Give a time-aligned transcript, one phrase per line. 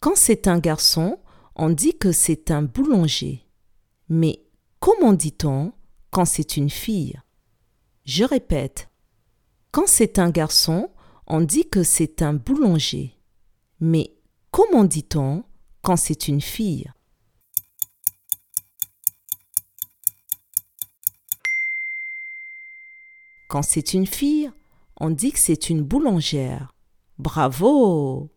[0.00, 1.18] Quand c'est un garçon,
[1.56, 3.44] on dit que c'est un boulanger.
[4.08, 4.42] Mais
[4.78, 5.74] comment dit-on
[6.10, 7.20] quand c'est une fille?
[8.06, 8.88] Je répète.
[9.72, 10.90] Quand c'est un garçon,
[11.26, 13.14] on dit que c'est un boulanger.
[13.78, 14.16] Mais
[14.50, 15.44] comment dit-on
[15.82, 16.90] quand c'est une fille?
[23.50, 24.50] Quand c'est une fille,
[24.96, 26.72] on dit que c'est une boulangère.
[27.18, 28.30] Bravo